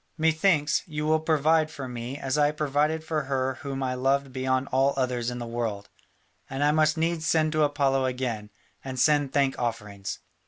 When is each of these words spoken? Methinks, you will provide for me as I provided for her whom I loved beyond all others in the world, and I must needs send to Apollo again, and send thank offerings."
Methinks, 0.17 0.81
you 0.87 1.05
will 1.05 1.19
provide 1.19 1.69
for 1.69 1.87
me 1.87 2.17
as 2.17 2.35
I 2.35 2.49
provided 2.49 3.03
for 3.03 3.25
her 3.25 3.59
whom 3.61 3.83
I 3.83 3.93
loved 3.93 4.33
beyond 4.33 4.67
all 4.71 4.95
others 4.97 5.29
in 5.29 5.37
the 5.37 5.45
world, 5.45 5.89
and 6.49 6.63
I 6.63 6.71
must 6.71 6.97
needs 6.97 7.27
send 7.27 7.51
to 7.51 7.61
Apollo 7.63 8.05
again, 8.05 8.49
and 8.83 8.99
send 8.99 9.31
thank 9.31 9.59
offerings." 9.59 10.17